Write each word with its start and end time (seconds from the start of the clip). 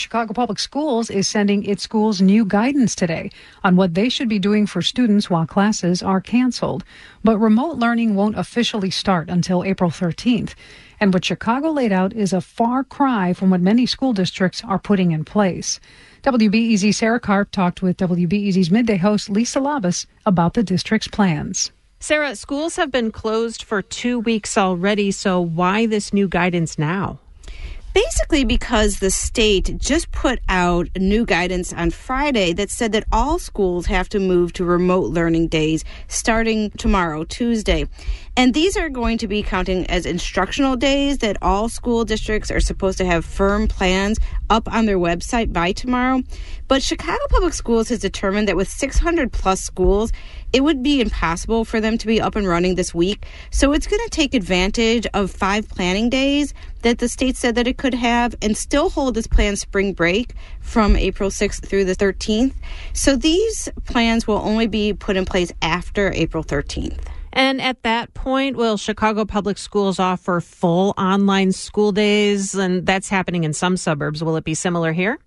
Chicago 0.00 0.32
Public 0.32 0.58
Schools 0.58 1.10
is 1.10 1.28
sending 1.28 1.62
its 1.62 1.82
schools 1.82 2.22
new 2.22 2.46
guidance 2.46 2.94
today 2.94 3.30
on 3.62 3.76
what 3.76 3.92
they 3.92 4.08
should 4.08 4.30
be 4.30 4.38
doing 4.38 4.66
for 4.66 4.80
students 4.80 5.28
while 5.28 5.46
classes 5.46 6.02
are 6.02 6.22
canceled. 6.22 6.84
But 7.22 7.38
remote 7.38 7.76
learning 7.76 8.14
won't 8.14 8.38
officially 8.38 8.90
start 8.90 9.28
until 9.28 9.62
April 9.62 9.90
13th. 9.90 10.54
And 11.00 11.12
what 11.12 11.26
Chicago 11.26 11.70
laid 11.70 11.92
out 11.92 12.14
is 12.14 12.32
a 12.32 12.40
far 12.40 12.82
cry 12.82 13.34
from 13.34 13.50
what 13.50 13.60
many 13.60 13.84
school 13.84 14.14
districts 14.14 14.64
are 14.64 14.78
putting 14.78 15.12
in 15.12 15.24
place. 15.24 15.78
WBEZ 16.22 16.94
Sarah 16.94 17.20
Karp 17.20 17.50
talked 17.50 17.82
with 17.82 17.98
WBEZ's 17.98 18.70
midday 18.70 18.96
host 18.96 19.28
Lisa 19.28 19.60
Labuz 19.60 20.06
about 20.24 20.54
the 20.54 20.62
district's 20.62 21.08
plans. 21.08 21.72
Sarah, 21.98 22.34
schools 22.34 22.76
have 22.76 22.90
been 22.90 23.12
closed 23.12 23.62
for 23.62 23.82
two 23.82 24.18
weeks 24.18 24.56
already, 24.56 25.10
so 25.10 25.42
why 25.42 25.84
this 25.84 26.14
new 26.14 26.26
guidance 26.26 26.78
now? 26.78 27.18
Basically, 27.92 28.44
because 28.44 29.00
the 29.00 29.10
state 29.10 29.76
just 29.78 30.12
put 30.12 30.38
out 30.48 30.88
new 30.96 31.24
guidance 31.24 31.72
on 31.72 31.90
Friday 31.90 32.52
that 32.52 32.70
said 32.70 32.92
that 32.92 33.04
all 33.10 33.40
schools 33.40 33.86
have 33.86 34.08
to 34.10 34.20
move 34.20 34.52
to 34.52 34.64
remote 34.64 35.10
learning 35.10 35.48
days 35.48 35.84
starting 36.06 36.70
tomorrow, 36.70 37.24
Tuesday. 37.24 37.88
And 38.36 38.54
these 38.54 38.76
are 38.76 38.88
going 38.88 39.18
to 39.18 39.26
be 39.26 39.42
counting 39.42 39.90
as 39.90 40.06
instructional 40.06 40.76
days 40.76 41.18
that 41.18 41.36
all 41.42 41.68
school 41.68 42.04
districts 42.04 42.50
are 42.52 42.60
supposed 42.60 42.96
to 42.98 43.04
have 43.04 43.24
firm 43.24 43.66
plans 43.66 44.18
up 44.50 44.72
on 44.72 44.86
their 44.86 44.98
website 44.98 45.52
by 45.52 45.72
tomorrow. 45.72 46.22
But 46.68 46.84
Chicago 46.84 47.24
Public 47.28 47.54
Schools 47.54 47.88
has 47.88 47.98
determined 47.98 48.46
that 48.46 48.56
with 48.56 48.68
600 48.68 49.32
plus 49.32 49.60
schools, 49.60 50.12
it 50.52 50.62
would 50.62 50.82
be 50.82 51.00
impossible 51.00 51.64
for 51.64 51.80
them 51.80 51.98
to 51.98 52.06
be 52.06 52.20
up 52.20 52.36
and 52.36 52.46
running 52.46 52.76
this 52.76 52.94
week. 52.94 53.26
So 53.50 53.72
it's 53.72 53.88
going 53.88 54.02
to 54.04 54.10
take 54.10 54.34
advantage 54.34 55.06
of 55.12 55.30
five 55.30 55.68
planning 55.68 56.08
days 56.08 56.54
that 56.82 56.98
the 56.98 57.08
state 57.08 57.36
said 57.36 57.54
that 57.54 57.66
it 57.66 57.78
could 57.78 57.94
have 57.94 58.34
and 58.42 58.56
still 58.56 58.90
hold 58.90 59.16
its 59.16 59.26
planned 59.26 59.58
spring 59.58 59.92
break 59.92 60.34
from 60.60 60.96
April 60.96 61.30
6th 61.30 61.66
through 61.66 61.84
the 61.84 61.96
13th. 61.96 62.54
So 62.92 63.16
these 63.16 63.68
plans 63.84 64.26
will 64.26 64.38
only 64.38 64.66
be 64.66 64.92
put 64.92 65.16
in 65.16 65.24
place 65.24 65.52
after 65.62 66.12
April 66.12 66.44
13th. 66.44 67.00
And 67.32 67.60
at 67.60 67.82
that 67.84 68.12
point, 68.14 68.56
will 68.56 68.76
Chicago 68.76 69.24
Public 69.24 69.56
Schools 69.56 69.98
offer 69.98 70.40
full 70.40 70.94
online 70.98 71.52
school 71.52 71.92
days? 71.92 72.54
And 72.54 72.84
that's 72.84 73.08
happening 73.08 73.44
in 73.44 73.52
some 73.52 73.76
suburbs. 73.76 74.24
Will 74.24 74.36
it 74.36 74.44
be 74.44 74.54
similar 74.54 74.92
here? 74.92 75.18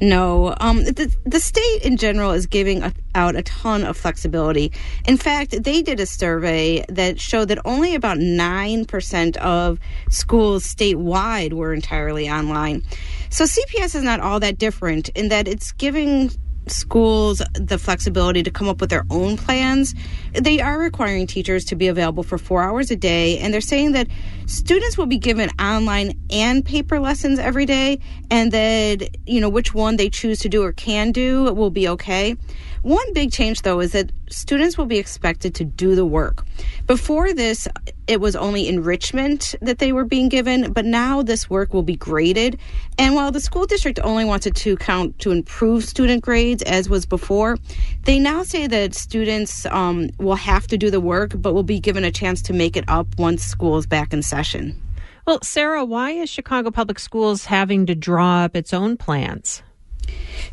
No, 0.00 0.54
um, 0.60 0.84
the, 0.84 1.14
the 1.24 1.40
state 1.40 1.82
in 1.82 1.96
general 1.96 2.32
is 2.32 2.46
giving 2.46 2.82
a, 2.82 2.92
out 3.14 3.36
a 3.36 3.42
ton 3.42 3.84
of 3.84 3.96
flexibility. 3.96 4.72
In 5.06 5.16
fact, 5.16 5.62
they 5.62 5.82
did 5.82 6.00
a 6.00 6.06
survey 6.06 6.84
that 6.88 7.20
showed 7.20 7.48
that 7.48 7.58
only 7.64 7.94
about 7.94 8.18
9% 8.18 9.36
of 9.36 9.78
schools 10.10 10.64
statewide 10.64 11.52
were 11.52 11.72
entirely 11.72 12.28
online. 12.28 12.82
So 13.30 13.44
CPS 13.44 13.94
is 13.94 14.02
not 14.02 14.20
all 14.20 14.40
that 14.40 14.58
different 14.58 15.08
in 15.10 15.28
that 15.28 15.48
it's 15.48 15.72
giving 15.72 16.30
schools 16.66 17.42
the 17.54 17.78
flexibility 17.78 18.42
to 18.42 18.50
come 18.50 18.68
up 18.68 18.80
with 18.80 18.90
their 18.90 19.04
own 19.10 19.36
plans. 19.36 19.94
They 20.32 20.60
are 20.60 20.78
requiring 20.78 21.26
teachers 21.26 21.64
to 21.66 21.76
be 21.76 21.88
available 21.88 22.22
for 22.22 22.38
four 22.38 22.62
hours 22.62 22.90
a 22.90 22.96
day, 22.96 23.38
and 23.38 23.52
they're 23.52 23.60
saying 23.60 23.92
that 23.92 24.08
students 24.46 24.96
will 24.98 25.06
be 25.06 25.18
given 25.18 25.50
online 25.60 26.18
and 26.30 26.64
paper 26.64 26.98
lessons 27.00 27.38
every 27.38 27.66
day, 27.66 28.00
and 28.30 28.52
that, 28.52 29.08
you 29.26 29.40
know, 29.40 29.48
which 29.48 29.74
one 29.74 29.96
they 29.96 30.08
choose 30.08 30.38
to 30.40 30.48
do 30.48 30.62
or 30.62 30.72
can 30.72 31.12
do 31.12 31.52
will 31.54 31.70
be 31.70 31.88
okay. 31.88 32.36
One 32.82 33.12
big 33.14 33.32
change, 33.32 33.62
though, 33.62 33.80
is 33.80 33.92
that 33.92 34.12
students 34.28 34.76
will 34.78 34.86
be 34.86 34.98
expected 34.98 35.54
to 35.56 35.64
do 35.64 35.94
the 35.94 36.04
work. 36.04 36.44
Before 36.86 37.32
this, 37.32 37.66
it 38.06 38.20
was 38.20 38.36
only 38.36 38.68
enrichment 38.68 39.54
that 39.60 39.78
they 39.78 39.92
were 39.92 40.04
being 40.04 40.28
given, 40.28 40.72
but 40.72 40.84
now 40.84 41.22
this 41.22 41.48
work 41.48 41.72
will 41.72 41.82
be 41.82 41.96
graded. 41.96 42.58
And 42.98 43.14
while 43.14 43.30
the 43.30 43.40
school 43.40 43.66
district 43.66 43.98
only 44.02 44.24
wanted 44.24 44.54
to 44.56 44.76
count 44.76 45.18
to 45.20 45.30
improve 45.30 45.84
student 45.84 46.22
grades, 46.22 46.62
as 46.62 46.88
was 46.88 47.06
before, 47.06 47.56
they 48.04 48.18
now 48.18 48.42
say 48.42 48.66
that 48.66 48.94
students 48.94 49.66
um, 49.66 50.10
will 50.18 50.36
have 50.36 50.66
to 50.68 50.78
do 50.78 50.90
the 50.90 51.00
work, 51.00 51.32
but 51.36 51.54
will 51.54 51.62
be 51.62 51.80
given 51.80 52.04
a 52.04 52.10
chance 52.10 52.42
to 52.42 52.52
make 52.52 52.76
it 52.76 52.84
up 52.88 53.06
once 53.18 53.42
school 53.42 53.78
is 53.78 53.86
back 53.86 54.12
in 54.12 54.22
session. 54.22 54.80
Well, 55.26 55.40
Sarah, 55.42 55.84
why 55.84 56.10
is 56.10 56.28
Chicago 56.28 56.70
Public 56.70 56.98
Schools 56.98 57.46
having 57.46 57.86
to 57.86 57.94
draw 57.94 58.44
up 58.44 58.54
its 58.54 58.74
own 58.74 58.98
plans? 58.98 59.62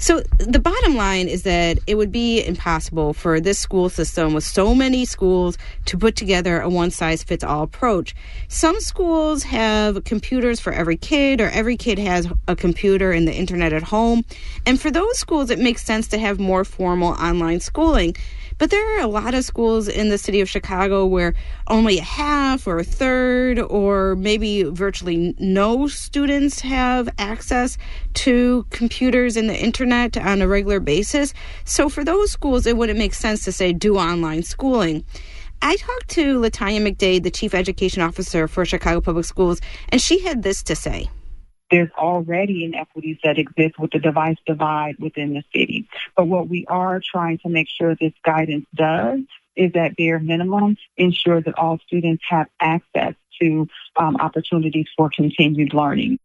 So 0.00 0.22
the 0.38 0.58
bottom 0.58 0.96
line 0.96 1.28
is 1.28 1.42
that 1.42 1.78
it 1.86 1.94
would 1.96 2.10
be 2.10 2.42
impossible 2.42 3.12
for 3.12 3.38
this 3.38 3.58
school 3.58 3.90
system 3.90 4.32
with 4.32 4.44
so 4.44 4.74
many 4.74 5.04
schools 5.04 5.58
to 5.84 5.98
put 5.98 6.16
together 6.16 6.58
a 6.58 6.70
one 6.70 6.90
size 6.90 7.22
fits 7.22 7.44
all 7.44 7.64
approach. 7.64 8.14
Some 8.48 8.80
schools 8.80 9.42
have 9.42 10.02
computers 10.04 10.58
for 10.58 10.72
every 10.72 10.96
kid, 10.96 11.42
or 11.42 11.50
every 11.50 11.76
kid 11.76 11.98
has 11.98 12.26
a 12.48 12.56
computer 12.56 13.12
and 13.12 13.28
the 13.28 13.34
internet 13.34 13.74
at 13.74 13.82
home. 13.82 14.24
And 14.64 14.80
for 14.80 14.90
those 14.90 15.18
schools, 15.18 15.50
it 15.50 15.58
makes 15.58 15.84
sense 15.84 16.08
to 16.08 16.18
have 16.18 16.40
more 16.40 16.64
formal 16.64 17.10
online 17.10 17.60
schooling. 17.60 18.16
But 18.56 18.70
there 18.70 18.96
are 18.96 19.00
a 19.00 19.06
lot 19.06 19.34
of 19.34 19.44
schools 19.44 19.88
in 19.88 20.10
the 20.10 20.18
city 20.18 20.42
of 20.42 20.48
Chicago 20.48 21.06
where 21.06 21.34
only 21.66 21.98
a 21.98 22.02
half 22.02 22.66
or 22.66 22.78
a 22.78 22.84
third 22.84 23.58
or 23.58 24.16
maybe 24.16 24.64
virtually 24.64 25.34
no 25.38 25.88
students 25.88 26.60
have 26.60 27.08
access 27.16 27.78
to 28.14 28.66
computers 28.68 29.38
and 29.38 29.48
the 29.48 29.58
internet 29.58 29.89
on 29.92 30.42
a 30.42 30.48
regular 30.48 30.80
basis. 30.80 31.34
So 31.64 31.88
for 31.88 32.04
those 32.04 32.30
schools, 32.30 32.66
it 32.66 32.76
wouldn't 32.76 32.98
make 32.98 33.14
sense 33.14 33.44
to 33.44 33.52
say 33.52 33.72
do 33.72 33.96
online 33.96 34.42
schooling. 34.42 35.04
I 35.62 35.76
talked 35.76 36.08
to 36.10 36.40
Latanya 36.40 36.80
McDade, 36.80 37.22
the 37.22 37.30
chief 37.30 37.54
education 37.54 38.02
officer 38.02 38.48
for 38.48 38.64
Chicago 38.64 39.00
Public 39.00 39.26
Schools, 39.26 39.60
and 39.90 40.00
she 40.00 40.20
had 40.20 40.42
this 40.42 40.62
to 40.64 40.74
say 40.74 41.08
there's 41.70 41.90
already 41.96 42.64
inequities 42.64 43.18
that 43.22 43.38
exist 43.38 43.78
with 43.78 43.92
the 43.92 43.98
device 43.98 44.36
divide 44.44 44.96
within 44.98 45.34
the 45.34 45.42
city. 45.54 45.88
But 46.16 46.26
what 46.26 46.48
we 46.48 46.66
are 46.66 47.00
trying 47.00 47.38
to 47.38 47.48
make 47.48 47.68
sure 47.68 47.94
this 47.94 48.12
guidance 48.24 48.66
does 48.74 49.20
is 49.56 49.72
that 49.72 49.96
bare 49.96 50.18
minimum 50.18 50.76
ensure 50.96 51.40
that 51.40 51.58
all 51.58 51.78
students 51.86 52.22
have 52.28 52.48
access 52.60 53.14
to 53.40 53.68
um, 53.96 54.16
opportunities 54.16 54.86
for 54.96 55.10
continued 55.14 55.72
learning. 55.72 56.18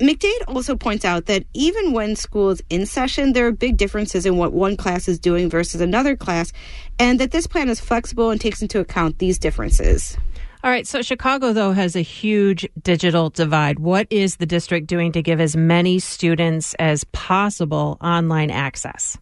McDade 0.00 0.42
also 0.48 0.74
points 0.74 1.04
out 1.04 1.26
that 1.26 1.44
even 1.54 1.92
when 1.92 2.16
school 2.16 2.50
is 2.50 2.62
in 2.70 2.86
session, 2.86 3.32
there 3.32 3.46
are 3.46 3.52
big 3.52 3.76
differences 3.76 4.26
in 4.26 4.36
what 4.36 4.52
one 4.52 4.76
class 4.76 5.08
is 5.08 5.18
doing 5.18 5.48
versus 5.48 5.80
another 5.80 6.16
class, 6.16 6.52
and 6.98 7.20
that 7.20 7.30
this 7.30 7.46
plan 7.46 7.68
is 7.68 7.80
flexible 7.80 8.30
and 8.30 8.40
takes 8.40 8.62
into 8.62 8.80
account 8.80 9.18
these 9.18 9.38
differences. 9.38 10.16
All 10.64 10.70
right. 10.70 10.86
So 10.86 11.02
Chicago, 11.02 11.52
though, 11.52 11.72
has 11.72 11.96
a 11.96 12.02
huge 12.02 12.68
digital 12.80 13.30
divide. 13.30 13.80
What 13.80 14.06
is 14.10 14.36
the 14.36 14.46
district 14.46 14.86
doing 14.86 15.10
to 15.12 15.22
give 15.22 15.40
as 15.40 15.56
many 15.56 15.98
students 15.98 16.74
as 16.74 17.02
possible 17.04 17.98
online 18.00 18.50
access? 18.50 19.18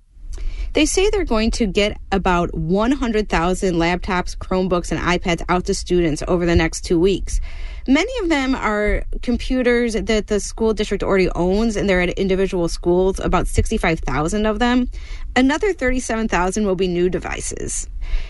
They 0.74 0.86
say 0.86 1.10
they're 1.10 1.24
going 1.24 1.50
to 1.52 1.66
get 1.66 1.98
about 2.12 2.54
100,000 2.54 3.74
laptops, 3.74 4.36
Chromebooks, 4.36 4.92
and 4.92 5.00
iPads 5.00 5.42
out 5.48 5.64
to 5.64 5.74
students 5.74 6.22
over 6.28 6.46
the 6.46 6.54
next 6.54 6.82
two 6.82 7.00
weeks. 7.00 7.40
Many 7.88 8.12
of 8.22 8.28
them 8.28 8.54
are 8.54 9.04
computers 9.22 9.94
that 9.94 10.26
the 10.26 10.40
school 10.40 10.74
district 10.74 11.02
already 11.02 11.30
owns, 11.30 11.76
and 11.76 11.88
they're 11.88 12.02
at 12.02 12.10
individual 12.10 12.68
schools, 12.68 13.18
about 13.20 13.48
65,000 13.48 14.46
of 14.46 14.58
them. 14.58 14.88
Another 15.34 15.72
37,000 15.72 16.66
will 16.66 16.74
be 16.74 16.88
new 16.88 17.08
devices. 17.08 17.88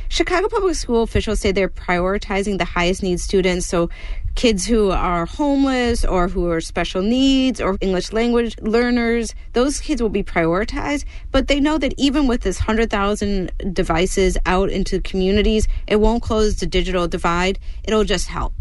Chicago 0.08 0.48
Public 0.48 0.74
School 0.74 1.02
officials 1.02 1.40
say 1.40 1.52
they're 1.52 1.68
prioritizing 1.68 2.58
the 2.58 2.64
highest 2.64 3.02
need 3.02 3.18
students, 3.18 3.66
so 3.66 3.88
kids 4.34 4.66
who 4.66 4.90
are 4.90 5.26
homeless 5.26 6.04
or 6.04 6.28
who 6.28 6.48
are 6.50 6.60
special 6.60 7.02
needs 7.02 7.60
or 7.60 7.76
English 7.80 8.12
language 8.12 8.56
learners, 8.60 9.34
those 9.54 9.80
kids 9.80 10.00
will 10.00 10.08
be 10.08 10.22
prioritized. 10.22 11.04
But 11.32 11.48
they 11.48 11.58
know 11.58 11.78
that 11.78 11.94
even 11.96 12.26
with 12.26 12.42
this 12.42 12.58
100,000 12.60 13.50
devices 13.72 14.38
out 14.46 14.70
into 14.70 15.00
communities, 15.00 15.66
it 15.86 15.96
won't 15.96 16.22
close 16.22 16.56
the 16.56 16.66
digital 16.66 17.08
divide, 17.08 17.58
it'll 17.84 18.04
just 18.04 18.28
help. 18.28 18.54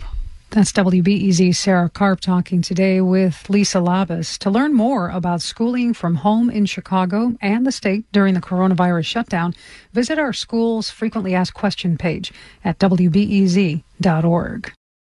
That's 0.51 0.71
WBEZ 0.71 1.55
Sarah 1.55 1.91
Karp 1.91 2.21
talking 2.21 2.63
today 2.63 3.01
with 3.01 3.47
Lisa 3.51 3.77
Labuz. 3.77 4.35
To 4.39 4.49
learn 4.49 4.73
more 4.73 5.09
about 5.09 5.43
schooling 5.43 5.93
from 5.93 6.15
home 6.15 6.49
in 6.49 6.65
Chicago 6.65 7.35
and 7.39 7.67
the 7.67 7.71
state 7.71 8.11
during 8.11 8.33
the 8.33 8.41
coronavirus 8.41 9.05
shutdown, 9.05 9.53
visit 9.93 10.17
our 10.17 10.33
school's 10.33 10.89
frequently 10.89 11.35
asked 11.35 11.53
question 11.53 11.99
page 11.99 12.33
at 12.65 12.79
WBEZ.org. 12.79 14.73